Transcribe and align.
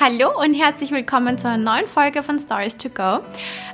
Hallo 0.00 0.42
und 0.42 0.54
herzlich 0.54 0.90
willkommen 0.90 1.38
zu 1.38 1.48
einer 1.48 1.56
neuen 1.56 1.86
Folge 1.86 2.24
von 2.24 2.40
Stories 2.40 2.76
to 2.76 2.88
Go. 2.88 3.20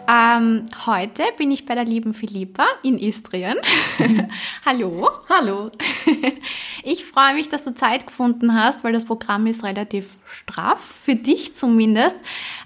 Ähm, 0.06 0.66
heute 0.84 1.22
bin 1.38 1.50
ich 1.50 1.64
bei 1.64 1.74
der 1.74 1.86
lieben 1.86 2.12
Philippa 2.12 2.66
in 2.82 2.98
Istrien. 2.98 3.56
Hallo. 4.66 5.08
Hallo. 5.28 5.70
Ich 6.82 7.04
freue 7.04 7.34
mich, 7.34 7.50
dass 7.50 7.64
du 7.64 7.74
Zeit 7.74 8.06
gefunden 8.06 8.54
hast, 8.54 8.84
weil 8.84 8.94
das 8.94 9.04
Programm 9.04 9.46
ist 9.46 9.64
relativ 9.64 10.18
straff, 10.26 10.80
für 10.80 11.14
dich 11.14 11.54
zumindest. 11.54 12.16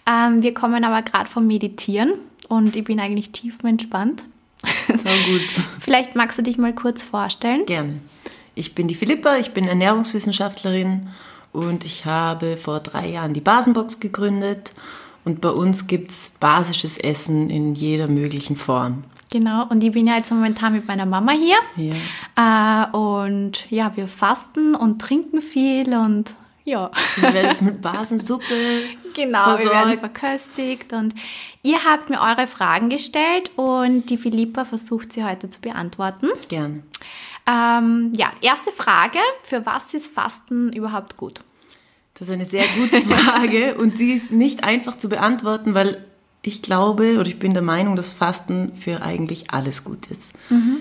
Ähm, 0.06 0.40
wir 0.40 0.54
kommen 0.54 0.84
aber 0.84 1.02
gerade 1.02 1.28
vom 1.28 1.48
Meditieren 1.48 2.12
und 2.48 2.76
ich 2.76 2.84
bin 2.84 3.00
eigentlich 3.00 3.32
tiefenentspannt. 3.32 4.24
So 4.88 4.94
gut. 4.94 5.42
Vielleicht 5.80 6.14
magst 6.14 6.38
du 6.38 6.42
dich 6.42 6.58
mal 6.58 6.72
kurz 6.72 7.02
vorstellen. 7.02 7.66
Gerne. 7.66 8.00
Ich 8.54 8.76
bin 8.76 8.86
die 8.86 8.94
Philippa, 8.94 9.36
ich 9.36 9.50
bin 9.50 9.66
Ernährungswissenschaftlerin 9.66 11.08
und 11.54 11.84
ich 11.84 12.04
habe 12.04 12.56
vor 12.56 12.80
drei 12.80 13.08
Jahren 13.08 13.32
die 13.32 13.40
Basenbox 13.40 14.00
gegründet 14.00 14.72
und 15.24 15.40
bei 15.40 15.50
uns 15.50 15.86
gibt 15.86 16.10
es 16.10 16.32
basisches 16.38 16.98
Essen 16.98 17.48
in 17.48 17.74
jeder 17.74 18.08
möglichen 18.08 18.56
Form. 18.56 19.04
Genau, 19.30 19.66
und 19.68 19.82
ich 19.82 19.92
bin 19.92 20.06
ja 20.06 20.16
jetzt 20.16 20.30
momentan 20.30 20.74
mit 20.74 20.86
meiner 20.86 21.06
Mama 21.06 21.32
hier. 21.32 21.56
Ja. 21.76 22.90
Äh, 22.90 22.96
und 22.96 23.70
ja, 23.70 23.96
wir 23.96 24.06
fasten 24.06 24.74
und 24.74 25.00
trinken 25.00 25.40
viel 25.40 25.94
und 25.94 26.34
ja. 26.64 26.90
Wir 27.16 27.32
werden 27.32 27.50
jetzt 27.50 27.62
mit 27.62 27.82
Basensuppe 27.82 28.44
Genau, 29.14 29.58
wir 29.58 29.70
werden 29.70 29.98
versorgt. 29.98 30.18
verköstigt 30.18 30.92
und 30.92 31.14
ihr 31.62 31.84
habt 31.84 32.10
mir 32.10 32.20
eure 32.20 32.46
Fragen 32.46 32.88
gestellt 32.88 33.50
und 33.56 34.10
die 34.10 34.16
Philippa 34.16 34.64
versucht 34.64 35.12
sie 35.12 35.24
heute 35.24 35.48
zu 35.48 35.60
beantworten. 35.60 36.28
Gern. 36.48 36.82
Ähm, 37.46 38.12
ja, 38.16 38.32
erste 38.40 38.72
Frage, 38.72 39.18
für 39.42 39.66
was 39.66 39.92
ist 39.92 40.12
Fasten 40.12 40.72
überhaupt 40.72 41.16
gut? 41.16 41.40
Das 42.14 42.28
ist 42.28 42.34
eine 42.34 42.46
sehr 42.46 42.64
gute 42.76 43.02
Frage 43.14 43.74
und 43.74 43.96
sie 43.96 44.14
ist 44.14 44.30
nicht 44.30 44.64
einfach 44.64 44.96
zu 44.96 45.08
beantworten, 45.08 45.74
weil 45.74 46.04
ich 46.42 46.62
glaube 46.62 47.18
oder 47.18 47.26
ich 47.26 47.38
bin 47.38 47.54
der 47.54 47.62
Meinung, 47.62 47.96
dass 47.96 48.12
Fasten 48.12 48.72
für 48.74 49.02
eigentlich 49.02 49.50
alles 49.50 49.82
gut 49.84 50.06
ist. 50.10 50.32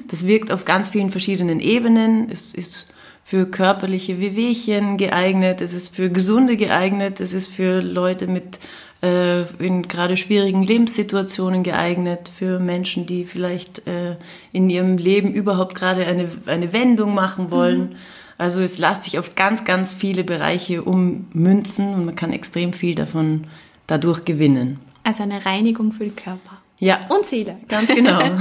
Das 0.07 0.27
wirkt 0.27 0.51
auf 0.51 0.65
ganz 0.65 0.89
vielen 0.89 1.09
verschiedenen 1.09 1.61
Ebenen. 1.61 2.29
Es 2.29 2.53
ist 2.53 2.93
für 3.23 3.45
körperliche 3.45 4.19
Wehwehchen 4.19 4.97
geeignet, 4.97 5.61
es 5.61 5.73
ist 5.73 5.95
für 5.95 6.09
Gesunde 6.09 6.57
geeignet, 6.57 7.21
es 7.21 7.31
ist 7.31 7.47
für 7.47 7.79
Leute 7.81 8.27
mit 8.27 8.59
äh, 9.03 9.41
in 9.63 9.87
gerade 9.87 10.15
schwierigen 10.17 10.63
Lebenssituationen 10.63 11.61
geeignet, 11.61 12.31
für 12.35 12.59
Menschen, 12.59 13.05
die 13.05 13.25
vielleicht 13.25 13.85
äh, 13.85 14.15
in 14.53 14.69
ihrem 14.69 14.97
Leben 14.97 15.33
überhaupt 15.33 15.75
gerade 15.75 16.05
eine, 16.05 16.29
eine 16.45 16.71
Wendung 16.73 17.13
machen 17.13 17.51
wollen. 17.51 17.95
Also 18.37 18.61
es 18.61 18.77
lässt 18.77 19.03
sich 19.03 19.19
auf 19.19 19.35
ganz, 19.35 19.65
ganz 19.65 19.93
viele 19.93 20.23
Bereiche 20.23 20.83
ummünzen 20.83 21.93
und 21.93 22.05
man 22.05 22.15
kann 22.15 22.31
extrem 22.33 22.73
viel 22.73 22.95
davon 22.95 23.47
dadurch 23.87 24.25
gewinnen. 24.25 24.79
Also 25.03 25.23
eine 25.23 25.45
Reinigung 25.45 25.91
für 25.91 26.05
den 26.05 26.15
Körper 26.15 26.61
Ja, 26.79 27.01
und 27.09 27.25
Seele. 27.25 27.57
ganz 27.67 27.87
genau. 27.87 28.21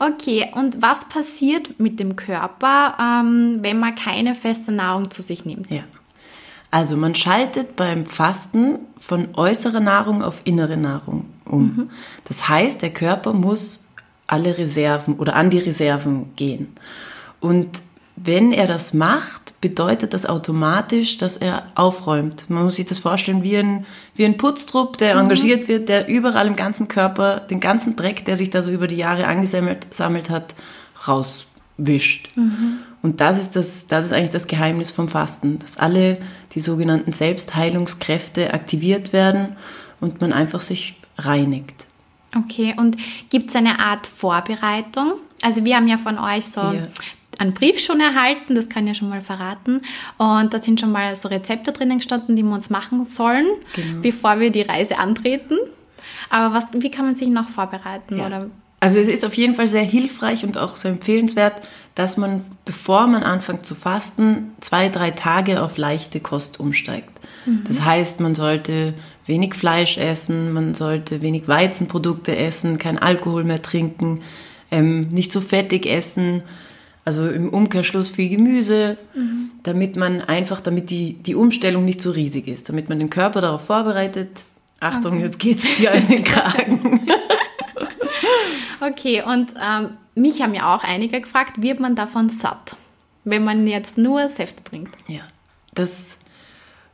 Okay, 0.00 0.50
und 0.54 0.82
was 0.82 1.08
passiert 1.08 1.78
mit 1.78 2.00
dem 2.00 2.16
Körper, 2.16 2.96
ähm, 3.00 3.58
wenn 3.60 3.78
man 3.78 3.94
keine 3.94 4.34
feste 4.34 4.72
Nahrung 4.72 5.10
zu 5.10 5.22
sich 5.22 5.44
nimmt? 5.44 5.72
ja. 5.72 5.84
Also 6.74 6.96
man 6.96 7.14
schaltet 7.14 7.76
beim 7.76 8.04
Fasten 8.04 8.80
von 8.98 9.28
äußerer 9.34 9.78
Nahrung 9.78 10.24
auf 10.24 10.40
innere 10.42 10.76
Nahrung 10.76 11.26
um. 11.44 11.88
Das 12.24 12.48
heißt, 12.48 12.82
der 12.82 12.90
Körper 12.90 13.32
muss 13.32 13.84
alle 14.26 14.58
Reserven 14.58 15.14
oder 15.14 15.36
an 15.36 15.50
die 15.50 15.60
Reserven 15.60 16.34
gehen. 16.34 16.74
Und 17.38 17.82
wenn 18.16 18.52
er 18.52 18.66
das 18.66 18.92
macht, 18.92 19.60
bedeutet 19.60 20.14
das 20.14 20.26
automatisch, 20.26 21.16
dass 21.16 21.36
er 21.36 21.62
aufräumt. 21.76 22.50
Man 22.50 22.64
muss 22.64 22.74
sich 22.74 22.86
das 22.86 22.98
vorstellen 22.98 23.44
wie 23.44 23.56
ein, 23.56 23.86
wie 24.16 24.24
ein 24.24 24.36
Putztrupp, 24.36 24.98
der 24.98 25.14
engagiert 25.14 25.68
wird, 25.68 25.88
der 25.88 26.08
überall 26.08 26.48
im 26.48 26.56
ganzen 26.56 26.88
Körper 26.88 27.38
den 27.38 27.60
ganzen 27.60 27.94
Dreck, 27.94 28.24
der 28.24 28.36
sich 28.36 28.50
da 28.50 28.62
so 28.62 28.72
über 28.72 28.88
die 28.88 28.96
Jahre 28.96 29.28
angesammelt 29.28 29.86
sammelt 29.92 30.28
hat, 30.28 30.56
rauswischt. 31.06 32.30
Und 33.04 33.20
das 33.20 33.38
ist, 33.38 33.54
das, 33.54 33.86
das 33.86 34.06
ist 34.06 34.12
eigentlich 34.12 34.30
das 34.30 34.46
Geheimnis 34.46 34.90
vom 34.90 35.08
Fasten, 35.08 35.58
dass 35.58 35.76
alle 35.76 36.16
die 36.54 36.60
sogenannten 36.60 37.12
Selbstheilungskräfte 37.12 38.54
aktiviert 38.54 39.12
werden 39.12 39.56
und 40.00 40.20
man 40.20 40.32
einfach 40.32 40.60
sich 40.62 40.96
reinigt. 41.18 41.86
Okay, 42.34 42.74
und 42.78 42.96
gibt 43.28 43.50
es 43.50 43.56
eine 43.56 43.78
Art 43.78 44.06
Vorbereitung? 44.06 45.12
Also 45.42 45.64
wir 45.66 45.76
haben 45.76 45.86
ja 45.86 45.98
von 45.98 46.18
euch 46.18 46.46
so 46.46 46.60
Ja. 46.62 46.72
einen 47.38 47.52
Brief 47.52 47.78
schon 47.78 48.00
erhalten, 48.00 48.54
das 48.54 48.68
kann 48.70 48.84
ich 48.86 48.94
ja 48.94 48.94
schon 48.94 49.10
mal 49.10 49.20
verraten. 49.20 49.82
Und 50.16 50.54
da 50.54 50.58
sind 50.62 50.80
schon 50.80 50.90
mal 50.90 51.14
so 51.14 51.28
Rezepte 51.28 51.72
drinnen 51.72 51.98
gestanden, 51.98 52.36
die 52.36 52.42
wir 52.42 52.54
uns 52.54 52.70
machen 52.70 53.04
sollen, 53.04 53.46
Genau. 53.76 54.00
bevor 54.00 54.40
wir 54.40 54.50
die 54.50 54.62
Reise 54.62 54.98
antreten. 54.98 55.58
Aber 56.30 56.54
was, 56.54 56.68
wie 56.72 56.90
kann 56.90 57.04
man 57.04 57.16
sich 57.16 57.28
noch 57.28 57.48
vorbereiten? 57.50 58.16
Ja. 58.18 58.26
Oder? 58.26 58.50
Also 58.84 58.98
es 58.98 59.08
ist 59.08 59.24
auf 59.24 59.32
jeden 59.32 59.54
Fall 59.54 59.66
sehr 59.66 59.82
hilfreich 59.82 60.44
und 60.44 60.58
auch 60.58 60.76
sehr 60.76 60.90
empfehlenswert, 60.90 61.54
dass 61.94 62.18
man, 62.18 62.42
bevor 62.66 63.06
man 63.06 63.22
anfängt 63.22 63.64
zu 63.64 63.74
fasten, 63.74 64.50
zwei, 64.60 64.90
drei 64.90 65.10
Tage 65.10 65.62
auf 65.62 65.78
leichte 65.78 66.20
Kost 66.20 66.60
umsteigt. 66.60 67.08
Das 67.66 67.82
heißt, 67.82 68.20
man 68.20 68.34
sollte 68.34 68.92
wenig 69.24 69.54
Fleisch 69.54 69.96
essen, 69.96 70.52
man 70.52 70.74
sollte 70.74 71.22
wenig 71.22 71.48
Weizenprodukte 71.48 72.36
essen, 72.36 72.76
kein 72.76 72.98
Alkohol 72.98 73.44
mehr 73.44 73.62
trinken, 73.62 74.20
ähm, 74.70 75.08
nicht 75.08 75.32
so 75.32 75.40
fettig 75.40 75.86
essen, 75.86 76.42
also 77.06 77.26
im 77.26 77.48
Umkehrschluss 77.48 78.10
viel 78.10 78.28
Gemüse, 78.28 78.98
damit 79.62 79.96
man 79.96 80.20
einfach, 80.20 80.60
damit 80.60 80.90
die, 80.90 81.14
die 81.14 81.34
Umstellung 81.34 81.86
nicht 81.86 82.02
so 82.02 82.10
riesig 82.10 82.48
ist, 82.48 82.68
damit 82.68 82.90
man 82.90 82.98
den 82.98 83.08
Körper 83.08 83.40
darauf 83.40 83.64
vorbereitet. 83.64 84.44
Achtung, 84.78 85.20
jetzt 85.20 85.38
geht's 85.38 85.64
dir 85.78 85.90
an 85.90 86.06
den 86.06 86.22
Kragen. 86.24 87.00
Okay, 88.86 89.22
und 89.22 89.54
ähm, 89.60 89.90
mich 90.14 90.42
haben 90.42 90.54
ja 90.54 90.74
auch 90.74 90.84
einige 90.84 91.20
gefragt, 91.20 91.62
wird 91.62 91.80
man 91.80 91.94
davon 91.94 92.28
satt, 92.28 92.76
wenn 93.24 93.44
man 93.44 93.66
jetzt 93.66 93.98
nur 93.98 94.28
Säfte 94.28 94.62
trinkt? 94.62 94.94
Ja, 95.08 95.22
das 95.74 96.16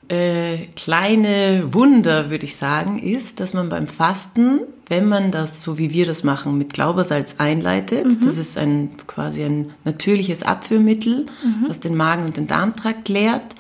äh, 0.09 0.67
kleine 0.77 1.73
Wunder, 1.73 2.31
würde 2.31 2.45
ich 2.45 2.57
sagen, 2.57 2.99
ist, 2.99 3.41
dass 3.41 3.55
man 3.55 3.69
beim 3.69 3.87
Fasten, 3.87 4.61
wenn 4.89 5.09
man 5.09 5.31
das, 5.31 5.63
so 5.63 5.79
wie 5.79 5.93
wir 5.93 6.07
das 6.07 6.25
machen, 6.25 6.59
mit 6.59 6.73
Glaubersalz 6.73 7.37
einleitet, 7.39 8.07
das 8.25 8.37
ist 8.37 8.59
ein 8.59 8.91
quasi 9.07 9.45
ein 9.45 9.73
natürliches 9.85 10.43
Abführmittel, 10.43 11.27
was 11.69 11.79
den 11.79 11.97
Magen 11.97 12.25
und 12.25 12.37
den 12.37 12.49
Darmtrakt 12.49 13.09
leert, 13.09 13.55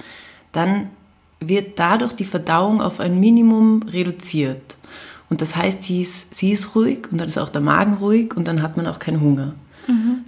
dann 0.53 0.91
wird 1.39 1.79
dadurch 1.79 2.13
die 2.15 2.25
Verdauung 2.25 2.83
auf 2.83 2.99
ein 3.01 3.21
Minimum 3.21 3.85
reduziert. 3.85 4.77
Und 5.31 5.41
das 5.41 5.57
heißt, 5.57 5.83
sie 5.85 6.03
ist, 6.03 6.35
sie 6.35 6.51
ist 6.53 6.75
ruhig 6.75 7.11
und 7.11 7.19
dann 7.21 7.29
ist 7.29 7.39
auch 7.39 7.49
der 7.51 7.61
Magen 7.63 7.95
ruhig 7.95 8.37
und 8.37 8.47
dann 8.49 8.63
hat 8.63 8.77
man 8.77 8.87
auch 8.87 8.99
keinen 8.99 9.21
Hunger. 9.21 9.55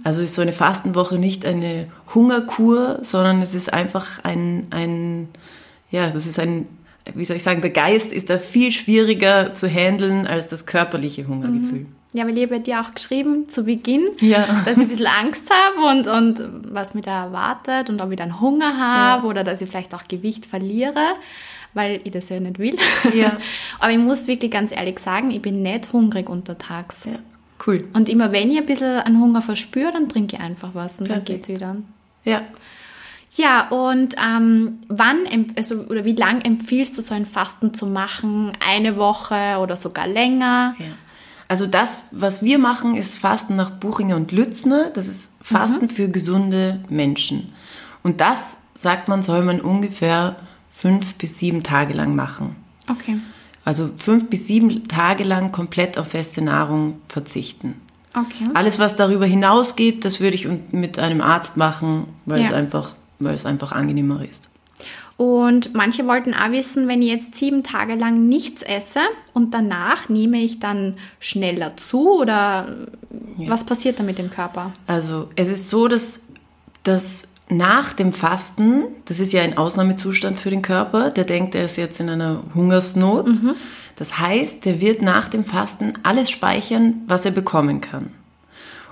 Also 0.03 0.21
ist 0.21 0.33
so 0.35 0.41
eine 0.41 0.51
Fastenwoche 0.51 1.17
nicht 1.17 1.45
eine 1.45 1.87
Hungerkur, 2.13 2.99
sondern 3.03 3.41
es 3.41 3.53
ist 3.53 3.71
einfach 3.71 4.21
ein, 4.23 4.67
ein, 4.71 5.29
ja, 5.91 6.09
das 6.09 6.25
ist 6.25 6.39
ein, 6.39 6.67
wie 7.13 7.23
soll 7.23 7.37
ich 7.37 7.43
sagen, 7.43 7.61
der 7.61 7.69
Geist 7.69 8.11
ist 8.11 8.29
da 8.29 8.39
viel 8.39 8.71
schwieriger 8.71 9.53
zu 9.53 9.67
handeln 9.69 10.25
als 10.27 10.47
das 10.47 10.65
körperliche 10.65 11.27
Hungergefühl. 11.27 11.85
Ja, 12.13 12.25
weil 12.27 12.37
ich 12.37 12.43
habe 12.43 12.59
dir 12.59 12.81
auch 12.81 12.93
geschrieben 12.93 13.47
zu 13.47 13.63
Beginn, 13.63 14.01
Ja. 14.19 14.45
dass 14.65 14.77
ich 14.77 14.83
ein 14.83 14.87
bisschen 14.89 15.07
Angst 15.07 15.49
habe 15.49 15.97
und, 15.97 16.07
und 16.07 16.49
was 16.73 16.93
mich 16.93 17.05
da 17.05 17.25
erwartet 17.25 17.89
und 17.89 18.01
ob 18.01 18.11
ich 18.11 18.17
dann 18.17 18.39
Hunger 18.41 18.77
habe 18.77 19.23
Ja. 19.23 19.29
oder 19.29 19.43
dass 19.43 19.61
ich 19.61 19.69
vielleicht 19.69 19.95
auch 19.95 20.03
Gewicht 20.09 20.45
verliere, 20.45 20.99
weil 21.73 22.01
ich 22.03 22.11
das 22.11 22.29
ja 22.29 22.39
nicht 22.39 22.59
will. 22.59 22.77
Ja. 23.13 23.37
Aber 23.79 23.91
ich 23.91 23.97
muss 23.97 24.27
wirklich 24.27 24.51
ganz 24.51 24.71
ehrlich 24.71 24.99
sagen, 24.99 25.31
ich 25.31 25.41
bin 25.41 25.61
nicht 25.61 25.91
hungrig 25.93 26.29
untertags. 26.29 27.05
Ja, 27.05 27.19
cool. 27.67 27.87
Und 27.93 28.09
immer 28.09 28.31
wenn 28.31 28.51
ich 28.51 28.57
ein 28.57 28.65
bisschen 28.65 28.99
an 28.99 29.19
Hunger 29.19 29.41
verspüre, 29.41 29.91
dann 29.91 30.09
trinke 30.09 30.35
ich 30.35 30.41
einfach 30.41 30.71
was 30.73 30.99
und 30.99 31.09
dann 31.09 31.23
Perfekt. 31.23 31.47
geht's 31.47 31.59
wieder. 31.59 31.75
Ja. 32.23 32.41
Ja, 33.35 33.67
und 33.69 34.15
ähm, 34.23 34.79
wann, 34.89 35.25
also, 35.57 35.85
oder 35.89 36.05
wie 36.05 36.13
lang 36.13 36.41
empfiehlst 36.41 36.95
du 36.97 37.01
so 37.01 37.15
ein 37.15 37.25
Fasten 37.25 37.73
zu 37.73 37.87
machen? 37.87 38.51
Eine 38.63 38.95
Woche 38.97 39.57
oder 39.59 39.75
sogar 39.75 40.07
länger? 40.07 40.75
Ja. 40.77 40.85
Also 41.47 41.65
das, 41.65 42.07
was 42.11 42.43
wir 42.43 42.59
machen, 42.59 42.95
ist 42.95 43.17
Fasten 43.17 43.55
nach 43.55 43.71
Buchinger 43.71 44.15
und 44.15 44.31
Lützner. 44.31 44.91
Das 44.93 45.07
ist 45.07 45.35
Fasten 45.41 45.89
für 45.89 46.09
gesunde 46.09 46.83
Menschen. 46.89 47.53
Und 48.03 48.21
das, 48.21 48.57
sagt 48.75 49.07
man, 49.07 49.23
soll 49.23 49.43
man 49.43 49.61
ungefähr 49.61 50.35
fünf 50.75 51.15
bis 51.15 51.39
sieben 51.39 51.63
Tage 51.63 51.93
lang 51.93 52.15
machen. 52.15 52.55
Okay. 52.89 53.17
Also 53.65 53.89
fünf 53.97 54.29
bis 54.29 54.47
sieben 54.47 54.87
Tage 54.87 55.23
lang 55.23 55.51
komplett 55.51 55.97
auf 55.97 56.09
feste 56.09 56.41
Nahrung 56.41 56.99
verzichten. 57.07 57.75
Okay. 58.15 58.45
Alles, 58.53 58.77
was 58.79 58.95
darüber 58.95 59.25
hinausgeht, 59.25 60.03
das 60.05 60.19
würde 60.19 60.35
ich 60.35 60.47
mit 60.71 60.99
einem 60.99 61.21
Arzt 61.21 61.57
machen, 61.57 62.07
weil, 62.25 62.41
Ja. 62.41 62.47
es, 62.47 62.53
einfach, 62.53 62.95
weil 63.19 63.33
es 63.33 63.45
einfach 63.45 63.71
angenehmer 63.71 64.23
ist. 64.29 64.49
Und 65.15 65.73
manche 65.73 66.05
wollten 66.07 66.33
auch 66.33 66.51
wissen, 66.51 66.87
wenn 66.87 67.01
ich 67.01 67.09
jetzt 67.09 67.35
sieben 67.35 67.63
Tage 67.63 67.95
lang 67.95 68.27
nichts 68.27 68.61
esse 68.63 68.99
und 69.33 69.53
danach 69.53 70.09
nehme 70.09 70.39
ich 70.41 70.59
dann 70.59 70.95
schneller 71.19 71.77
zu 71.77 72.19
oder 72.19 72.75
was 73.37 73.63
passiert 73.63 73.99
da 73.99 74.03
mit 74.03 74.17
dem 74.17 74.31
Körper? 74.31 74.73
Also 74.87 75.29
es 75.35 75.49
ist 75.49 75.69
so, 75.69 75.87
dass, 75.87 76.23
dass 76.83 77.32
nach 77.49 77.93
dem 77.93 78.13
Fasten, 78.13 78.83
das 79.05 79.19
ist 79.19 79.33
ja 79.33 79.41
ein 79.41 79.57
Ausnahmezustand 79.57 80.39
für 80.39 80.49
den 80.49 80.61
Körper, 80.61 81.11
der 81.11 81.25
denkt, 81.25 81.55
er 81.55 81.65
ist 81.65 81.77
jetzt 81.77 81.99
in 81.99 82.09
einer 82.09 82.43
Hungersnot. 82.55 83.27
Mhm. 83.27 83.55
Das 83.95 84.17
heißt, 84.17 84.65
der 84.65 84.81
wird 84.81 85.01
nach 85.01 85.27
dem 85.27 85.45
Fasten 85.45 85.93
alles 86.03 86.29
speichern, 86.29 87.01
was 87.07 87.25
er 87.25 87.31
bekommen 87.31 87.81
kann. 87.81 88.11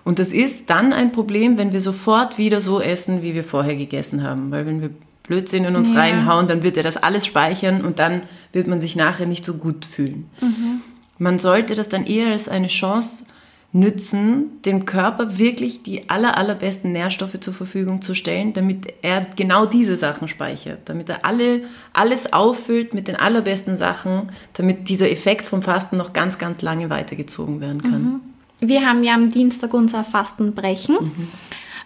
Und 0.04 0.20
das 0.20 0.32
ist 0.32 0.70
dann 0.70 0.94
ein 0.94 1.12
Problem, 1.12 1.58
wenn 1.58 1.74
wir 1.74 1.82
sofort 1.82 2.38
wieder 2.38 2.60
so 2.60 2.82
essen, 2.82 3.22
wie 3.22 3.36
wir 3.36 3.44
vorher 3.44 3.76
gegessen 3.76 4.24
haben. 4.24 4.52
Weil 4.52 4.66
wenn 4.66 4.82
wir 4.82 4.90
Blödsinn 5.24 5.64
in 5.64 5.76
uns 5.76 5.90
ja. 5.90 5.96
reinhauen, 5.96 6.48
dann 6.48 6.64
wird 6.64 6.78
er 6.78 6.84
das 6.84 6.98
alles 6.98 7.26
speichern 7.26 7.86
und 7.86 8.00
dann 8.00 8.24
wird 8.52 8.68
man 8.68 8.80
sich 8.80 8.96
nachher 8.96 9.28
nicht 9.28 9.46
so 9.46 9.56
gut 9.56 9.86
fühlen. 9.86 10.30
Mhm. 10.42 10.82
Man 11.20 11.40
sollte 11.40 11.76
das 11.76 11.88
dann 11.88 12.06
eher 12.06 12.32
als 12.32 12.50
eine 12.50 12.68
Chance 12.68 13.26
nützen, 13.74 14.62
dem 14.66 14.86
Körper 14.86 15.38
wirklich 15.38 15.82
die 15.82 16.10
aller, 16.10 16.38
allerbesten 16.38 16.92
Nährstoffe 16.92 17.40
zur 17.40 17.54
Verfügung 17.54 18.02
zu 18.02 18.16
stellen, 18.16 18.52
damit 18.52 18.94
er 19.02 19.26
genau 19.36 19.66
diese 19.66 19.96
Sachen 19.96 20.28
speichert, 20.28 20.80
damit 20.86 21.08
er 21.08 21.24
alle, 21.24 21.62
alles 21.94 22.34
auffüllt 22.34 22.94
mit 22.94 23.08
den 23.08 23.16
allerbesten 23.16 23.78
Sachen, 23.78 24.32
damit 24.54 24.90
dieser 24.90 25.10
Effekt 25.10 25.46
vom 25.48 25.62
Fasten 25.62 25.96
noch 25.96 26.12
ganz, 26.12 26.38
ganz 26.38 26.62
lange 26.62 26.90
weitergezogen 26.90 27.62
werden 27.62 27.82
kann. 27.82 28.04
Mhm. 28.04 28.20
Wir 28.60 28.86
haben 28.86 29.04
ja 29.04 29.14
am 29.14 29.30
Dienstag 29.30 29.74
unser 29.74 30.04
Fastenbrechen. 30.04 30.96
Mhm. 30.96 31.28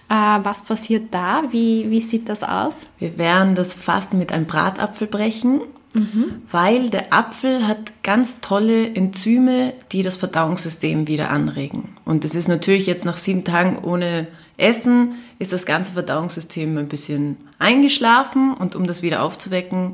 Äh, 0.10 0.40
was 0.44 0.64
passiert 0.64 1.14
da? 1.14 1.44
Wie, 1.52 1.90
wie 1.90 2.02
sieht 2.02 2.30
das 2.30 2.44
aus? 2.44 2.88
Wir 2.98 3.18
werden 3.18 3.54
das 3.54 3.76
Fasten 3.76 4.18
mit 4.18 4.32
einem 4.32 4.46
Bratapfel 4.46 5.08
brechen 5.08 5.62
mhm. 5.96 6.42
weil 6.52 6.90
der 6.90 7.12
Apfel 7.12 7.68
hat 7.68 8.04
ganz 8.04 8.42
tolle 8.42 8.94
Enzyme, 8.94 9.74
die 9.92 10.04
das 10.04 10.18
Verdauungssystem 10.18 11.08
wieder 11.08 11.32
anregen. 11.32 11.96
Und 12.06 12.24
es 12.26 12.36
ist 12.36 12.48
natürlich 12.48 12.86
jetzt 12.86 13.06
nach 13.06 13.18
sieben 13.18 13.44
Tagen 13.44 13.80
ohne 13.80 14.28
Essen, 14.58 15.16
ist 15.40 15.52
das 15.52 15.66
ganze 15.66 15.94
Verdauungssystem 15.94 16.78
ein 16.78 16.88
bisschen 16.88 17.38
eingeschlafen 17.60 18.54
und 18.54 18.76
um 18.76 18.86
das 18.86 19.02
wieder 19.02 19.24
aufzuwecken, 19.24 19.94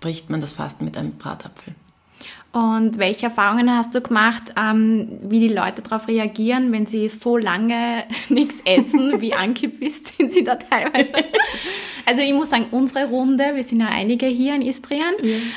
bricht 0.00 0.30
man 0.30 0.40
das 0.40 0.52
Fasten 0.52 0.84
mit 0.84 0.96
einem 0.96 1.12
Bratapfel. 1.12 1.74
Und 2.50 2.98
welche 2.98 3.26
Erfahrungen 3.26 3.70
hast 3.70 3.94
du 3.94 4.00
gemacht, 4.00 4.54
ähm, 4.58 5.18
wie 5.22 5.40
die 5.40 5.52
Leute 5.52 5.82
darauf 5.82 6.08
reagieren, 6.08 6.72
wenn 6.72 6.86
sie 6.86 7.08
so 7.08 7.36
lange 7.36 8.04
nichts 8.30 8.62
essen, 8.64 9.20
wie 9.20 9.34
angepisst 9.34 10.16
sind 10.16 10.32
sie 10.32 10.44
da 10.44 10.56
teilweise? 10.56 11.12
Also 12.06 12.22
ich 12.22 12.32
muss 12.32 12.48
sagen, 12.48 12.68
unsere 12.70 13.06
Runde, 13.08 13.52
wir 13.54 13.64
sind 13.64 13.80
ja 13.80 13.88
einige 13.88 14.26
hier 14.26 14.54
in 14.54 14.62
Istrien, 14.62 15.14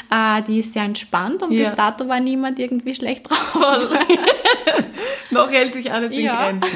ja. 0.09 0.39
äh, 0.39 0.43
die 0.43 0.59
ist 0.59 0.73
sehr 0.73 0.83
entspannt 0.83 1.43
und 1.43 1.53
ja. 1.53 1.69
bis 1.69 1.77
dato 1.77 2.09
war 2.09 2.19
niemand 2.19 2.59
irgendwie 2.59 2.93
schlecht 2.93 3.29
drauf. 3.29 3.55
Noch 5.29 5.49
hält 5.49 5.73
sich 5.73 5.89
alles 5.93 6.11
in 6.11 6.25
ja. 6.25 6.49
Grenzen. 6.49 6.69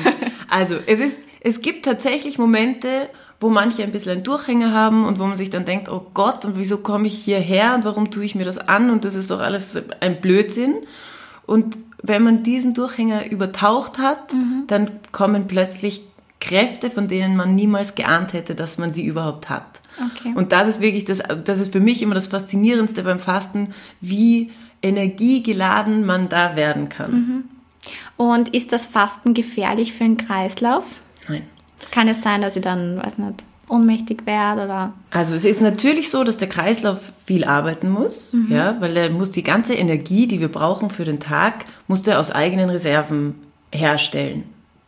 Also 0.48 0.78
es 0.86 1.02
ist, 1.02 1.20
es 1.42 1.60
gibt 1.60 1.84
tatsächlich 1.84 2.38
Momente, 2.38 3.10
wo 3.40 3.50
manche 3.50 3.84
ein 3.84 3.92
bisschen 3.92 4.14
einen 4.14 4.24
Durchhänger 4.24 4.72
haben 4.72 5.06
und 5.06 5.20
wo 5.20 5.26
man 5.26 5.38
sich 5.38 5.50
dann 5.50 5.66
denkt, 5.66 5.90
oh 5.90 6.06
Gott, 6.14 6.46
und 6.46 6.58
wieso 6.58 6.78
komme 6.78 7.08
ich 7.08 7.18
hierher 7.18 7.76
und 7.76 7.84
warum 7.84 8.10
tue 8.12 8.26
ich 8.26 8.36
mir 8.36 8.46
das 8.46 8.58
an 8.58 8.90
und 8.90 9.06
das 9.06 9.16
ist 9.16 9.32
doch 9.32 9.40
alles 9.40 9.80
ein 10.00 10.22
Blödsinn. 10.22 10.76
Und 11.46 11.78
wenn 12.02 12.24
man 12.24 12.44
diesen 12.44 12.74
Durchhänger 12.74 13.30
übertaucht 13.32 13.98
hat, 13.98 14.34
mhm. 14.34 14.64
dann 14.68 14.92
kommen 15.12 15.48
plötzlich 15.48 16.02
Kräfte, 16.40 16.90
von 16.90 17.08
denen 17.08 17.36
man 17.36 17.56
niemals 17.56 17.96
geahnt 17.96 18.34
hätte, 18.34 18.56
dass 18.56 18.78
man 18.78 18.94
sie 18.94 19.06
überhaupt 19.06 19.50
hat. 19.50 19.82
Okay. 20.12 20.34
Und 20.36 20.52
das 20.52 20.68
ist 20.68 20.82
wirklich 20.82 21.06
das, 21.06 21.20
das 21.44 21.60
ist 21.60 21.72
für 21.72 21.80
mich 21.80 22.02
immer 22.02 22.16
das 22.16 22.28
Faszinierendste 22.28 23.04
beim 23.04 23.20
Fasten, 23.20 23.74
wie 24.02 24.52
energiegeladen 24.82 26.06
man 26.06 26.30
da 26.30 26.56
werden 26.56 26.90
kann. 26.90 27.12
Mhm. 27.12 27.44
Und 28.18 28.50
ist 28.50 28.72
das 28.72 28.86
Fasten 28.86 29.34
gefährlich 29.34 29.94
für 29.94 30.04
den 30.04 30.18
Kreislauf? 30.18 30.86
Nein. 31.28 31.44
Kann 31.92 32.08
es 32.08 32.22
sein, 32.22 32.42
dass 32.42 32.56
ich 32.56 32.62
dann, 32.62 32.98
weiß 32.98 33.18
nicht, 33.18 33.44
ohnmächtig 33.68 34.26
werde 34.26 34.66
oder? 34.66 34.94
Also 35.12 35.36
es 35.36 35.46
ist 35.46 35.62
natürlich 35.62 36.10
so, 36.10 36.24
dass 36.24 36.38
der 36.38 36.50
Kreislauf 36.50 37.00
viel 37.26 37.44
arbeiten 37.44 37.90
muss, 37.90 38.34
mhm. 38.34 38.52
ja, 38.52 38.80
weil 38.80 38.96
er 38.96 39.10
muss 39.10 39.32
die 39.32 39.44
ganze 39.44 39.74
Energie, 39.74 40.28
die 40.28 40.40
wir 40.40 40.50
brauchen 40.50 40.90
für 40.90 41.06
den 41.06 41.20
Tag, 41.20 41.66
muss 41.88 42.06
er 42.08 42.20
aus 42.20 42.32
eigenen 42.32 42.70
Reserven 42.70 43.36
herstellen. 43.72 44.44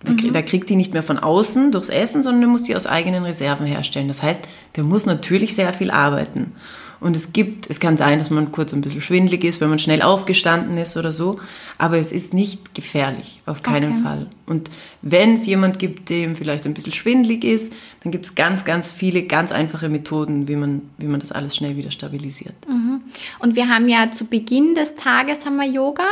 Mhm. 0.06 0.34
Der 0.34 0.44
kriegt 0.44 0.70
die 0.70 0.76
nicht 0.76 0.94
mehr 0.94 1.04
von 1.04 1.18
außen 1.18 1.72
durchs 1.72 1.90
Essen, 1.90 2.22
sondern 2.22 2.42
der 2.42 2.50
muss 2.50 2.64
die 2.64 2.76
aus 2.76 2.86
eigenen 2.86 3.24
Reserven 3.24 3.66
herstellen. 3.66 4.08
Das 4.08 4.22
heißt, 4.22 4.42
der 4.76 4.84
muss 4.84 5.06
natürlich 5.06 5.56
sehr 5.56 5.74
viel 5.74 5.90
arbeiten. 5.90 6.54
Und 7.00 7.16
es 7.16 7.34
gibt, 7.34 7.70
es 7.70 7.80
kann 7.80 7.98
sein, 7.98 8.20
dass 8.20 8.30
man 8.30 8.52
kurz 8.52 8.74
ein 8.74 8.82
bisschen 8.82 9.02
schwindlig 9.02 9.44
ist, 9.44 9.62
wenn 9.62 9.70
man 9.70 9.80
schnell 9.80 10.02
aufgestanden 10.02 10.78
ist 10.78 10.98
oder 10.98 11.14
so, 11.14 11.40
aber 11.78 11.98
es 11.98 12.12
ist 12.12 12.34
nicht 12.34 12.74
gefährlich, 12.74 13.42
auf 13.46 13.62
keinen 13.62 13.94
okay. 13.94 14.04
Fall. 14.04 14.28
Und 14.46 14.72
wenn 15.02 15.34
es 15.34 15.46
jemand 15.46 15.78
gibt, 15.78 16.10
dem 16.10 16.36
vielleicht 16.36 16.66
ein 16.66 16.74
bisschen 16.74 16.94
schwindlig 16.94 17.44
ist, 17.44 17.74
dann 18.04 18.12
gibt 18.12 18.26
es 18.26 18.36
ganz, 18.36 18.66
ganz 18.66 18.92
viele 18.92 19.24
ganz 19.24 19.52
einfache 19.52 19.90
Methoden, 19.90 20.48
wie 20.48 20.56
man, 20.56 20.84
wie 20.98 21.08
man 21.08 21.20
das 21.20 21.32
alles 21.32 21.56
schnell 21.56 21.78
wieder 21.78 21.92
stabilisiert. 21.92 22.56
Mhm. 22.68 23.02
Und 23.40 23.56
wir 23.56 23.70
haben 23.70 23.88
ja 23.88 24.12
zu 24.12 24.26
Beginn 24.26 24.74
des 24.74 24.96
Tages 24.96 25.46
haben 25.46 25.58
wir 25.58 25.68
Yoga 25.68 26.08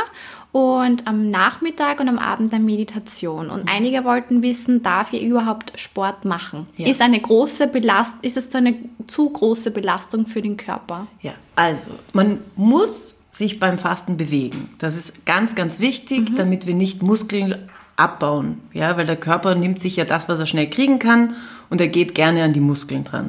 und 0.56 1.06
am 1.06 1.30
Nachmittag 1.30 2.00
und 2.00 2.08
am 2.08 2.18
Abend 2.18 2.50
eine 2.54 2.64
Meditation. 2.64 3.50
Und 3.50 3.68
einige 3.68 4.04
wollten 4.04 4.42
wissen, 4.42 4.82
darf 4.82 5.12
ich 5.12 5.22
überhaupt 5.22 5.78
Sport 5.78 6.24
machen? 6.24 6.66
Ja. 6.78 6.88
Ist 6.88 7.02
eine 7.02 7.20
große 7.20 7.66
Belast 7.66 8.14
ist 8.22 8.38
es 8.38 8.50
so 8.50 8.56
eine 8.56 8.74
zu 9.06 9.28
große 9.28 9.70
Belastung 9.70 10.26
für 10.26 10.40
den 10.40 10.56
Körper? 10.56 11.08
Ja, 11.20 11.32
also 11.56 11.90
man 12.14 12.38
muss 12.56 13.18
sich 13.32 13.60
beim 13.60 13.76
Fasten 13.76 14.16
bewegen. 14.16 14.70
Das 14.78 14.96
ist 14.96 15.26
ganz, 15.26 15.54
ganz 15.54 15.78
wichtig, 15.78 16.30
mhm. 16.30 16.36
damit 16.36 16.66
wir 16.66 16.72
nicht 16.72 17.02
Muskeln 17.02 17.68
abbauen. 17.96 18.62
Ja, 18.72 18.96
weil 18.96 19.04
der 19.04 19.16
Körper 19.16 19.56
nimmt 19.56 19.78
sich 19.78 19.96
ja 19.96 20.06
das, 20.06 20.26
was 20.26 20.38
er 20.38 20.46
schnell 20.46 20.70
kriegen 20.70 20.98
kann 20.98 21.34
und 21.68 21.82
er 21.82 21.88
geht 21.88 22.14
gerne 22.14 22.44
an 22.44 22.54
die 22.54 22.60
Muskeln 22.60 23.04
dran. 23.04 23.28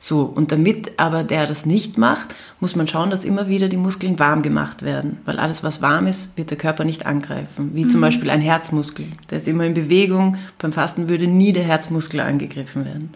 So, 0.00 0.22
und 0.22 0.52
damit 0.52 0.98
aber 0.98 1.24
der 1.24 1.46
das 1.46 1.66
nicht 1.66 1.98
macht, 1.98 2.34
muss 2.60 2.76
man 2.76 2.86
schauen, 2.86 3.10
dass 3.10 3.24
immer 3.24 3.48
wieder 3.48 3.68
die 3.68 3.76
Muskeln 3.76 4.18
warm 4.18 4.42
gemacht 4.42 4.82
werden. 4.82 5.18
Weil 5.24 5.38
alles, 5.38 5.64
was 5.64 5.82
warm 5.82 6.06
ist, 6.06 6.36
wird 6.36 6.50
der 6.50 6.58
Körper 6.58 6.84
nicht 6.84 7.04
angreifen. 7.04 7.70
Wie 7.74 7.84
mhm. 7.84 7.90
zum 7.90 8.00
Beispiel 8.00 8.30
ein 8.30 8.40
Herzmuskel. 8.40 9.06
Der 9.30 9.38
ist 9.38 9.48
immer 9.48 9.64
in 9.64 9.74
Bewegung. 9.74 10.36
Beim 10.58 10.72
Fasten 10.72 11.08
würde 11.08 11.26
nie 11.26 11.52
der 11.52 11.64
Herzmuskel 11.64 12.20
angegriffen 12.20 12.84
werden. 12.84 13.14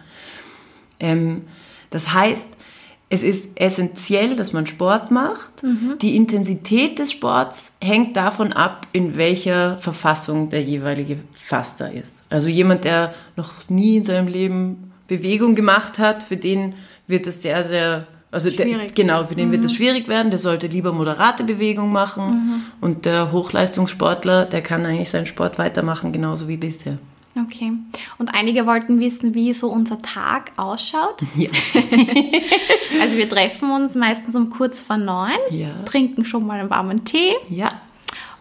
Ähm, 0.98 1.42
das 1.90 2.12
heißt, 2.12 2.48
es 3.10 3.22
ist 3.22 3.50
essentiell, 3.56 4.36
dass 4.36 4.54
man 4.54 4.66
Sport 4.66 5.10
macht. 5.10 5.62
Mhm. 5.62 5.98
Die 6.00 6.16
Intensität 6.16 6.98
des 6.98 7.12
Sports 7.12 7.72
hängt 7.78 8.16
davon 8.16 8.54
ab, 8.54 8.86
in 8.92 9.16
welcher 9.16 9.76
Verfassung 9.76 10.48
der 10.48 10.62
jeweilige 10.62 11.18
Faster 11.44 11.92
ist. 11.92 12.24
Also 12.30 12.48
jemand, 12.48 12.84
der 12.84 13.14
noch 13.36 13.68
nie 13.68 13.98
in 13.98 14.04
seinem 14.06 14.28
Leben 14.28 14.91
Bewegung 15.16 15.54
gemacht 15.54 15.98
hat, 15.98 16.22
für 16.22 16.36
den 16.36 16.74
wird 17.06 17.26
es 17.26 17.42
sehr, 17.42 17.64
sehr, 17.64 18.06
also 18.30 18.50
der, 18.50 18.86
genau, 18.94 19.26
für 19.26 19.34
den 19.34 19.48
mhm. 19.48 19.52
wird 19.52 19.64
es 19.66 19.74
schwierig 19.74 20.08
werden. 20.08 20.30
Der 20.30 20.38
sollte 20.38 20.68
lieber 20.68 20.92
moderate 20.92 21.44
Bewegung 21.44 21.92
machen 21.92 22.24
mhm. 22.24 22.62
und 22.80 23.04
der 23.04 23.30
Hochleistungssportler, 23.30 24.46
der 24.46 24.62
kann 24.62 24.86
eigentlich 24.86 25.10
seinen 25.10 25.26
Sport 25.26 25.58
weitermachen, 25.58 26.12
genauso 26.12 26.48
wie 26.48 26.56
bisher. 26.56 26.98
Okay. 27.38 27.72
Und 28.18 28.34
einige 28.34 28.66
wollten 28.66 29.00
wissen, 29.00 29.34
wie 29.34 29.52
so 29.52 29.68
unser 29.70 29.98
Tag 29.98 30.52
ausschaut. 30.56 31.22
Ja. 31.36 31.50
also 33.00 33.16
wir 33.16 33.28
treffen 33.28 33.70
uns 33.70 33.94
meistens 33.94 34.34
um 34.34 34.50
kurz 34.50 34.80
vor 34.80 34.96
neun, 34.96 35.38
ja. 35.50 35.82
trinken 35.84 36.24
schon 36.24 36.46
mal 36.46 36.60
einen 36.60 36.70
warmen 36.70 37.04
Tee. 37.04 37.34
Ja. 37.48 37.80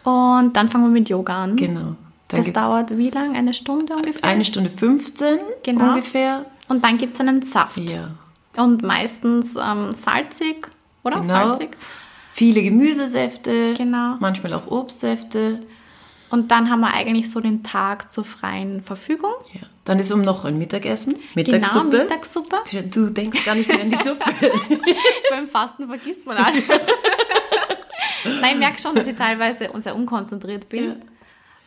Und 0.04 0.56
dann 0.56 0.68
fangen 0.68 0.86
wir 0.86 0.92
mit 0.92 1.10
Yoga 1.10 1.44
an. 1.44 1.56
Genau. 1.56 1.96
Dann 2.28 2.44
das 2.44 2.54
dauert 2.54 2.98
wie 2.98 3.10
lang? 3.10 3.36
Eine 3.36 3.54
Stunde 3.54 3.94
ungefähr? 3.94 4.24
Eine 4.24 4.46
Stunde 4.46 4.70
15 4.70 5.40
genau. 5.64 5.90
ungefähr. 5.90 6.46
Und 6.72 6.86
dann 6.86 6.98
gibt 6.98 7.16
es 7.16 7.20
einen 7.20 7.42
Saft. 7.42 7.78
Ja. 7.80 8.12
Und 8.56 8.82
meistens 8.82 9.58
ähm, 9.62 9.94
salzig, 9.94 10.70
oder? 11.04 11.20
Genau. 11.20 11.50
Salzig. 11.50 11.76
Viele 12.32 12.64
Gemüsesäfte. 12.64 13.74
Genau. 13.74 14.16
Manchmal 14.22 14.54
auch 14.54 14.72
Obstsäfte. 14.72 15.60
Und 16.30 16.50
dann 16.50 16.70
haben 16.70 16.80
wir 16.80 16.94
eigentlich 16.94 17.30
so 17.30 17.42
den 17.42 17.62
Tag 17.62 18.10
zur 18.10 18.24
freien 18.24 18.82
Verfügung. 18.82 19.34
Ja. 19.52 19.68
Dann 19.84 20.00
ist 20.00 20.14
um 20.14 20.22
noch 20.22 20.46
ein 20.46 20.58
Mittagessen. 20.58 21.20
Mittagssuppe. 21.36 21.90
Genau, 21.90 22.04
Mittagssuppe. 22.04 22.58
Du 22.90 23.10
denkst 23.10 23.44
gar 23.44 23.56
nicht 23.56 23.68
mehr 23.68 23.82
an 23.82 23.90
die 23.90 23.98
Suppe. 23.98 24.24
Beim 25.30 25.50
Fasten 25.50 25.88
vergisst 25.88 26.26
man 26.26 26.38
alles. 26.38 26.64
Nein, 28.24 28.54
ich 28.54 28.60
merke 28.60 28.82
schon, 28.82 28.96
dass 28.96 29.08
ich 29.08 29.18
teilweise 29.18 29.70
sehr 29.76 29.94
unkonzentriert 29.94 30.70
bin. 30.70 30.86
Ja. 30.86 30.96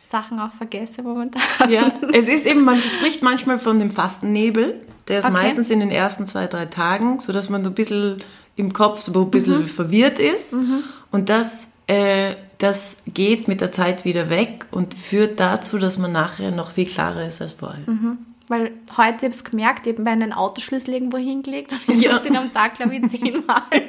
Sachen 0.01 0.39
auch 0.39 0.53
vergesse 0.53 1.03
momentan. 1.03 1.69
Ja, 1.69 1.91
es 2.11 2.27
ist 2.27 2.47
eben, 2.47 2.63
man 2.63 2.79
spricht 2.79 3.21
manchmal 3.21 3.59
von 3.59 3.77
dem 3.77 3.91
Fastennebel. 3.91 4.81
Der 5.07 5.19
ist 5.19 5.25
okay. 5.25 5.33
meistens 5.33 5.69
in 5.69 5.79
den 5.79 5.91
ersten 5.91 6.27
zwei, 6.27 6.47
drei 6.47 6.65
Tagen, 6.65 7.19
sodass 7.19 7.49
man 7.49 7.63
so 7.63 7.69
ein 7.69 7.75
bisschen 7.75 8.17
im 8.55 8.73
Kopf 8.73 9.01
so 9.01 9.21
ein 9.21 9.31
bisschen 9.31 9.61
mhm. 9.61 9.67
verwirrt 9.67 10.19
ist. 10.19 10.53
Mhm. 10.53 10.83
Und 11.11 11.29
das, 11.29 11.67
äh, 11.87 12.35
das 12.57 13.03
geht 13.07 13.47
mit 13.47 13.61
der 13.61 13.71
Zeit 13.71 14.05
wieder 14.05 14.29
weg 14.29 14.65
und 14.71 14.93
führt 14.93 15.39
dazu, 15.39 15.77
dass 15.77 15.97
man 15.97 16.11
nachher 16.11 16.51
noch 16.51 16.71
viel 16.71 16.85
klarer 16.85 17.27
ist 17.27 17.41
als 17.41 17.53
vorher. 17.53 17.83
Mhm. 17.85 18.17
Weil 18.47 18.71
heute 18.95 19.17
habe 19.17 19.29
ich 19.29 19.35
es 19.35 19.43
gemerkt, 19.43 19.87
eben 19.87 20.03
bei 20.03 20.11
einem 20.11 20.31
Autoschlüssel 20.31 20.93
irgendwo 20.93 21.17
hingelegt 21.17 21.73
und 21.73 21.95
ich 21.95 22.03
ja. 22.03 22.19
den 22.19 22.37
am 22.37 22.53
Tag, 22.53 22.75
glaube 22.75 22.95
ich, 22.95 23.09
zehnmal. 23.09 23.63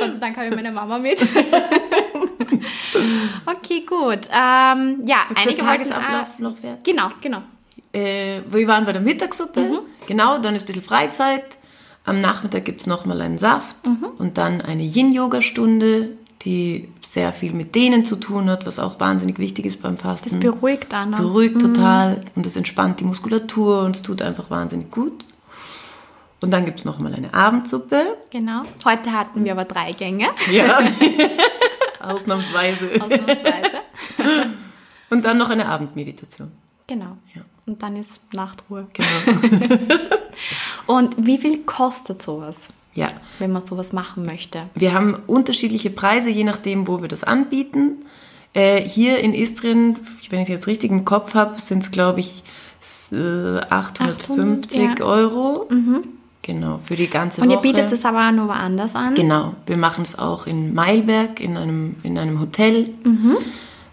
Gott 0.00 0.12
sei 0.12 0.18
Dank 0.20 0.36
habe 0.36 0.48
ich 0.48 0.54
meine 0.54 0.72
Mama 0.72 0.98
mit. 0.98 1.22
okay, 3.46 3.84
gut. 3.86 4.28
Ähm, 4.32 5.02
ja, 5.04 5.18
einige 5.34 5.56
der 5.56 5.64
Tagesablauf 5.64 6.28
wollten, 6.28 6.42
noch 6.42 6.56
fertig. 6.56 6.84
Genau, 6.84 7.10
genau. 7.20 7.42
Äh, 7.94 8.42
wir 8.50 8.66
waren 8.66 8.84
bei 8.84 8.92
der 8.92 9.00
Mittagssuppe. 9.02 9.60
Mhm. 9.60 9.78
Genau, 10.06 10.38
dann 10.38 10.54
ist 10.54 10.62
ein 10.62 10.66
bisschen 10.66 10.82
Freizeit. 10.82 11.44
Am 12.04 12.20
Nachmittag 12.20 12.64
gibt 12.66 12.82
es 12.82 12.86
nochmal 12.86 13.20
einen 13.22 13.38
Saft 13.38 13.76
Mhm. 13.86 14.08
und 14.18 14.36
dann 14.36 14.60
eine 14.60 14.82
Yin-Yoga-Stunde, 14.82 16.10
die 16.42 16.90
sehr 17.00 17.32
viel 17.32 17.54
mit 17.54 17.74
denen 17.74 18.04
zu 18.04 18.16
tun 18.16 18.50
hat, 18.50 18.66
was 18.66 18.78
auch 18.78 19.00
wahnsinnig 19.00 19.38
wichtig 19.38 19.64
ist 19.64 19.80
beim 19.80 19.96
Fasten. 19.96 20.28
Das 20.28 20.40
beruhigt 20.40 20.92
dann. 20.92 21.12
Das 21.12 21.20
auch. 21.20 21.24
beruhigt 21.24 21.60
total 21.60 22.22
und 22.34 22.44
es 22.44 22.56
entspannt 22.56 23.00
die 23.00 23.04
Muskulatur 23.04 23.80
und 23.84 23.96
es 23.96 24.02
tut 24.02 24.20
einfach 24.20 24.50
wahnsinnig 24.50 24.90
gut. 24.90 25.24
Und 26.42 26.50
dann 26.50 26.66
gibt 26.66 26.80
es 26.80 26.84
nochmal 26.84 27.14
eine 27.14 27.32
Abendsuppe. 27.32 28.18
Genau. 28.30 28.62
Heute 28.84 29.12
hatten 29.12 29.44
wir 29.44 29.52
aber 29.52 29.64
drei 29.64 29.92
Gänge. 29.92 30.26
Ja. 30.52 30.80
Ausnahmsweise. 32.00 32.90
Ausnahmsweise. 33.00 33.70
Und 35.08 35.24
dann 35.24 35.38
noch 35.38 35.48
eine 35.48 35.66
Abendmeditation. 35.66 36.52
Genau. 36.86 37.16
Ja. 37.34 37.42
Und 37.66 37.82
dann 37.82 37.96
ist 37.96 38.20
Nachtruhe. 38.34 38.86
Genau. 38.92 39.38
Und 40.86 41.16
wie 41.18 41.38
viel 41.38 41.58
kostet 41.64 42.20
sowas, 42.20 42.68
Ja. 42.94 43.12
wenn 43.38 43.52
man 43.52 43.64
sowas 43.64 43.92
machen 43.92 44.26
möchte? 44.26 44.64
Wir 44.74 44.92
haben 44.92 45.14
unterschiedliche 45.26 45.90
Preise, 45.90 46.28
je 46.30 46.44
nachdem, 46.44 46.86
wo 46.86 47.00
wir 47.00 47.08
das 47.08 47.24
anbieten. 47.24 48.04
Äh, 48.52 48.82
hier 48.82 49.18
in 49.20 49.32
Istrien, 49.34 49.96
wenn 50.30 50.40
ich 50.40 50.44
es 50.48 50.54
jetzt 50.54 50.66
richtig 50.66 50.90
im 50.90 51.04
Kopf 51.04 51.34
habe, 51.34 51.60
sind 51.60 51.82
es, 51.84 51.90
glaube 51.90 52.20
ich, 52.20 52.42
s- 52.80 53.10
äh, 53.12 53.60
850 53.68 54.80
800, 54.80 54.98
ja. 55.00 55.04
Euro. 55.06 55.68
Genau, 56.42 56.80
für 56.84 56.94
die 56.96 57.08
ganze 57.08 57.40
Und 57.40 57.48
ihr 57.50 57.56
Woche. 57.56 57.62
bietet 57.68 57.90
es 57.92 58.04
aber 58.04 58.30
nur 58.30 58.48
woanders 58.48 58.94
an? 58.94 59.14
Genau, 59.14 59.54
wir 59.66 59.78
machen 59.78 60.02
es 60.02 60.18
auch 60.18 60.46
in 60.46 60.74
Mailberg, 60.74 61.40
in 61.40 61.56
einem, 61.56 61.96
in 62.02 62.18
einem 62.18 62.38
Hotel. 62.38 62.90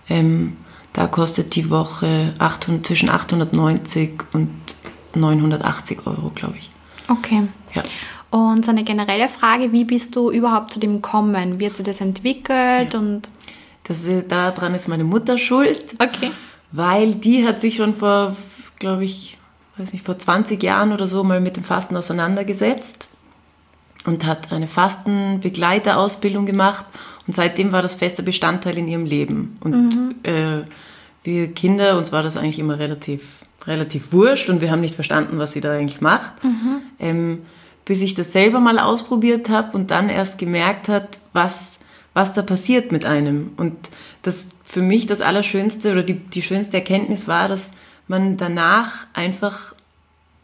Ähm, 0.10 0.58
da 0.94 1.08
kostet 1.08 1.56
die 1.56 1.70
Woche 1.70 2.34
800, 2.40 2.86
zwischen 2.86 3.10
890 3.10 4.12
und 4.34 4.50
980 5.16 6.06
Euro, 6.08 6.32
glaube 6.36 6.56
ich. 6.58 6.70
Okay. 7.08 7.44
Ja. 7.74 7.84
Und 8.30 8.64
so 8.66 8.72
eine 8.72 8.84
generelle 8.84 9.28
Frage, 9.30 9.72
wie 9.74 9.84
bist 9.84 10.16
du 10.16 10.32
überhaupt 10.32 10.74
zu 10.74 10.80
dem 10.80 11.02
gekommen? 11.02 11.60
Wie 11.60 11.66
hat 11.66 11.74
sich 11.74 11.86
das 11.86 12.00
entwickelt? 12.02 12.96
Und 12.96 13.28
Das, 13.84 14.04
ist- 14.06 14.32
daran 14.32 14.74
ist 14.76 14.88
meine 14.88 15.04
Mutter 15.04 15.38
schuld. 15.38 15.96
okay. 16.00 16.32
Weil 16.72 17.16
die 17.16 17.46
hat 17.46 17.60
sich 17.60 17.76
schon 17.76 17.94
vor, 17.96 18.36
glaube 18.80 19.04
ich, 19.04 19.38
weiß 19.78 19.92
nicht, 19.92 20.06
vor 20.06 20.18
20 20.18 20.62
Jahren 20.64 20.94
oder 20.94 21.08
so 21.08 21.24
mal 21.24 21.42
mit 21.42 21.58
dem 21.58 21.64
Fasten 21.66 21.98
auseinandergesetzt 21.98 23.08
und 24.06 24.26
hat 24.26 24.52
eine 24.54 24.68
Fastenbegleiterausbildung 25.42 26.46
gemacht 26.46 26.86
und 27.28 27.34
seitdem 27.34 27.72
war 27.72 27.82
das 27.82 27.96
fester 27.96 28.24
Bestandteil 28.24 28.78
in 28.78 28.88
ihrem 28.88 29.06
Leben. 29.06 29.58
Und 29.62 30.16
äh, 30.24 30.64
wir 31.24 31.54
Kinder, 31.54 31.98
uns 31.98 32.12
war 32.12 32.24
das 32.24 32.38
eigentlich 32.38 32.60
immer 32.60 32.80
relativ, 32.80 33.24
relativ 33.66 34.12
wurscht 34.12 34.50
und 34.50 34.62
wir 34.62 34.72
haben 34.72 34.82
nicht 34.82 34.96
verstanden, 34.96 35.38
was 35.38 35.52
sie 35.52 35.62
da 35.62 35.72
eigentlich 35.72 36.02
macht. 36.02 36.34
Ähm, 37.00 37.40
bis 37.86 38.02
ich 38.02 38.14
das 38.14 38.32
selber 38.32 38.60
mal 38.60 38.80
ausprobiert 38.80 39.50
habe 39.50 39.76
und 39.76 39.92
dann 39.92 40.10
erst 40.10 40.38
gemerkt 40.38 40.88
hat, 40.88 41.20
was, 41.34 41.80
was 42.14 42.34
da 42.34 42.42
passiert 42.42 42.92
mit 42.92 43.06
einem. 43.06 43.52
Und 43.58 43.76
das 44.22 44.50
für 44.66 44.82
mich 44.82 45.08
das 45.08 45.22
Allerschönste 45.22 45.92
oder 45.92 46.04
die, 46.04 46.14
die 46.14 46.42
schönste 46.42 46.78
Erkenntnis 46.78 47.28
war, 47.28 47.48
dass 47.48 47.72
man 48.08 48.38
danach 48.38 49.08
einfach 49.14 49.76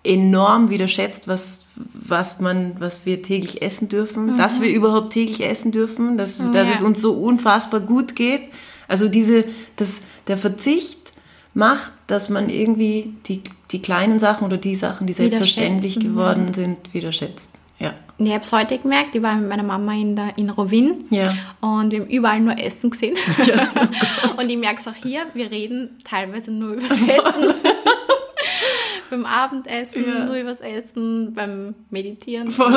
enorm 0.07 0.69
wieder 0.69 0.87
schätzt, 0.87 1.27
was, 1.27 1.65
was, 1.75 2.39
man, 2.39 2.75
was 2.79 3.05
wir 3.05 3.21
täglich 3.21 3.61
essen 3.61 3.89
dürfen, 3.89 4.37
dass 4.37 4.61
wir 4.61 4.69
überhaupt 4.69 5.13
täglich 5.13 5.45
essen 5.45 5.71
dürfen, 5.71 6.17
dass, 6.17 6.37
dass 6.37 6.53
Ja. 6.67 6.73
es 6.73 6.81
uns 6.81 7.01
so 7.01 7.13
unfassbar 7.13 7.79
gut 7.81 8.15
geht. 8.15 8.41
Also 8.87 9.07
diese, 9.09 9.43
das, 9.75 10.01
der 10.27 10.37
Verzicht 10.37 11.13
macht, 11.53 11.91
dass 12.07 12.29
man 12.29 12.49
irgendwie 12.49 13.13
die, 13.27 13.41
die 13.71 13.81
kleinen 13.81 14.19
Sachen 14.19 14.45
oder 14.45 14.57
die 14.57 14.75
Sachen, 14.75 15.07
die 15.07 15.13
selbstverständlich 15.13 15.99
geworden 15.99 16.53
sind, 16.53 16.93
wieder 16.93 17.11
schätzt. 17.11 17.51
Ja. 17.79 17.93
Ich 18.17 18.31
habe 18.31 18.43
es 18.43 18.51
heute 18.51 18.77
gemerkt, 18.79 19.13
ich 19.13 19.21
war 19.21 19.35
mit 19.35 19.47
meiner 19.49 19.61
Mama 19.61 19.93
in, 19.93 20.15
der, 20.15 20.35
in 20.37 20.49
Rovin 20.49 21.05
Ja. 21.11 21.23
und 21.61 21.91
wir 21.91 21.99
haben 21.99 22.07
überall 22.09 22.39
nur 22.39 22.57
Essen 22.59 22.89
gesehen. 22.89 23.15
und 24.37 24.49
ich 24.49 24.57
merke 24.57 24.79
es 24.79 24.87
auch 24.87 24.95
hier, 25.03 25.21
wir 25.35 25.51
reden 25.51 25.89
teilweise 26.03 26.49
nur 26.51 26.73
übers 26.73 26.91
Essen. 26.93 27.53
beim 29.09 29.25
Abendessen, 29.25 30.03
Ja. 30.07 30.25
nur 30.25 30.35
übers 30.35 30.61
Essen, 30.61 31.33
beim 31.33 31.75
Meditieren. 31.89 32.51
Voll. 32.51 32.73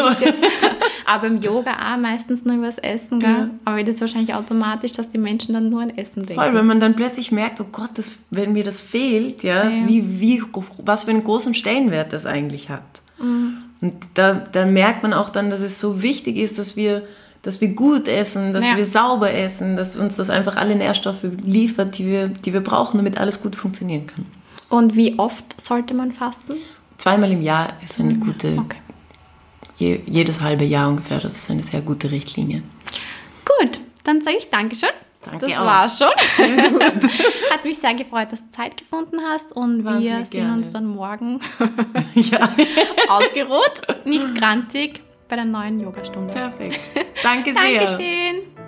Aber 1.06 1.22
beim 1.28 1.42
Yoga 1.42 1.72
auch 1.72 1.98
meistens 1.98 2.44
nur 2.44 2.56
übers 2.56 2.78
Essen, 2.78 3.20
gell? 3.20 3.28
Ja. 3.30 3.50
Aber 3.64 3.82
das 3.82 3.96
ist 3.96 4.00
wahrscheinlich 4.00 4.34
automatisch, 4.34 4.92
dass 4.92 5.08
die 5.08 5.18
Menschen 5.18 5.54
dann 5.54 5.68
nur 5.70 5.82
an 5.82 5.90
Essen 5.90 6.24
denken. 6.26 6.42
Voll, 6.42 6.54
wenn 6.54 6.66
man 6.66 6.80
dann 6.80 6.94
plötzlich 6.94 7.32
merkt, 7.32 7.60
oh 7.60 7.66
Gott, 7.70 7.90
das, 7.94 8.12
wenn 8.30 8.52
mir 8.52 8.64
das 8.64 8.80
fehlt, 8.80 9.42
ja, 9.42 9.68
Ja. 9.68 9.86
Wie, 9.88 10.20
wie, 10.20 10.42
was 10.84 11.04
für 11.04 11.10
einen 11.10 11.24
großen 11.24 11.54
Stellenwert 11.54 12.12
das 12.12 12.26
eigentlich 12.26 12.68
hat. 12.70 12.82
Mhm. 13.20 13.58
Und 13.80 13.96
da, 14.14 14.34
da 14.34 14.66
merkt 14.66 15.02
man 15.02 15.12
auch 15.14 15.30
dann, 15.30 15.50
dass 15.50 15.60
es 15.60 15.80
so 15.80 16.02
wichtig 16.02 16.36
ist, 16.36 16.58
dass 16.58 16.76
wir, 16.76 17.02
dass 17.42 17.62
wir 17.62 17.68
gut 17.68 18.08
essen, 18.08 18.52
dass 18.52 18.68
Ja. 18.68 18.76
wir 18.76 18.84
sauber 18.84 19.32
essen, 19.32 19.76
dass 19.76 19.96
uns 19.96 20.16
das 20.16 20.28
einfach 20.28 20.56
alle 20.56 20.76
Nährstoffe 20.76 21.24
liefert, 21.42 21.96
die 21.98 22.06
wir, 22.06 22.28
die 22.28 22.52
wir 22.52 22.60
brauchen, 22.60 22.98
damit 22.98 23.16
alles 23.18 23.42
gut 23.42 23.56
funktionieren 23.56 24.06
kann. 24.06 24.26
Und 24.70 24.96
wie 24.96 25.18
oft 25.18 25.60
sollte 25.60 25.94
man 25.94 26.12
fasten? 26.12 26.54
Zweimal 26.96 27.30
im 27.32 27.42
Jahr 27.42 27.74
ist 27.82 27.98
eine 28.00 28.14
gute, 28.14 28.56
Okay. 28.58 28.76
je, 29.76 30.00
jedes 30.06 30.40
halbe 30.40 30.64
Jahr 30.64 30.88
ungefähr, 30.88 31.18
das 31.18 31.36
ist 31.36 31.50
eine 31.50 31.62
sehr 31.62 31.80
gute 31.80 32.10
Richtlinie. 32.10 32.62
Gut, 33.44 33.80
dann 34.04 34.20
sage 34.20 34.36
ich 34.38 34.48
Dankeschön. 34.48 34.90
Danke 35.24 35.48
das 35.48 35.58
auch. 35.58 35.66
war's 35.66 35.98
schon. 35.98 36.08
Hat 37.50 37.64
mich 37.64 37.78
sehr 37.78 37.94
gefreut, 37.94 38.32
dass 38.32 38.46
du 38.46 38.50
Zeit 38.52 38.76
gefunden 38.76 39.18
hast 39.28 39.52
und 39.54 39.78
wir 39.84 39.84
Wahnsinnig 39.92 40.28
sehen 40.28 40.40
gerne. 40.46 40.54
uns 40.54 40.70
dann 40.70 40.86
morgen 40.86 41.40
ja, 42.14 42.48
ausgeruht, 43.08 44.06
nicht 44.06 44.34
grantig 44.34 45.02
bei 45.28 45.36
der 45.36 45.44
neuen 45.44 45.78
Yogastunde. 45.80 46.32
perfekt. 46.32 46.80
Danke 47.22 47.52
sehr. 47.52 47.80
Dankeschön. 47.84 48.59